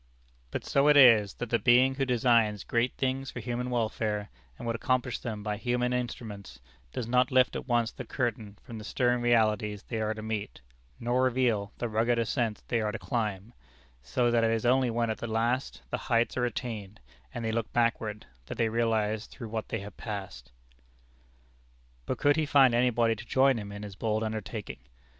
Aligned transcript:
But 0.49 0.65
so 0.65 0.87
it 0.87 0.97
is, 0.97 1.35
that 1.35 1.51
the 1.51 1.59
Being 1.59 1.93
who 1.93 2.05
designs 2.05 2.63
great 2.63 2.97
things 2.97 3.29
for 3.29 3.39
human 3.39 3.69
welfare, 3.69 4.31
and 4.57 4.65
would 4.65 4.75
accomplish 4.75 5.19
them 5.19 5.43
by 5.43 5.57
human 5.57 5.93
instruments, 5.93 6.59
does 6.91 7.07
not 7.07 7.29
lift 7.29 7.55
at 7.55 7.67
once 7.67 7.91
the 7.91 8.03
curtain 8.03 8.57
from 8.63 8.79
the 8.79 8.83
stern 8.83 9.21
realities 9.21 9.83
they 9.83 10.01
are 10.01 10.15
to 10.15 10.23
meet, 10.23 10.59
nor 10.99 11.21
reveal 11.25 11.71
the 11.77 11.87
rugged 11.87 12.17
ascents 12.17 12.61
they 12.67 12.81
are 12.81 12.91
to 12.91 12.97
climb; 12.97 13.53
so 14.01 14.31
that 14.31 14.43
it 14.43 14.49
is 14.49 14.65
only 14.65 14.89
when 14.89 15.11
at 15.11 15.21
last 15.21 15.83
the 15.91 15.97
heights 16.09 16.35
are 16.35 16.45
attained, 16.45 16.99
and 17.31 17.45
they 17.45 17.51
look 17.51 17.71
backward, 17.71 18.25
that 18.47 18.57
they 18.57 18.69
realize 18.69 19.27
through 19.27 19.49
what 19.49 19.69
they 19.69 19.81
have 19.81 19.97
passed. 19.97 20.51
But 22.07 22.17
could 22.17 22.37
he 22.37 22.47
find 22.47 22.73
anybody 22.73 23.15
to 23.15 23.23
join 23.27 23.59
him 23.59 23.71
in 23.71 23.83
his 23.83 23.95
bold 23.95 24.23
undertaking? 24.23 24.79